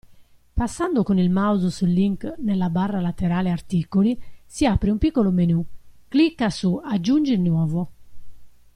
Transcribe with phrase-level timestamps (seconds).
[0.55, 5.63] Passando con il mouse sul link nella barra laterale Articoli si apre un piccolo menù,
[6.07, 7.91] clicca su Aggiungi nuovo.